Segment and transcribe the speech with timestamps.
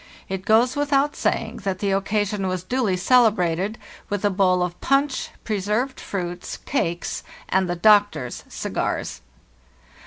[0.27, 3.77] It goes without saying that the occasion was duly celebrated
[4.09, 9.21] with a bowl of punch, preserved fruits, cakes, and the doctor's cigars.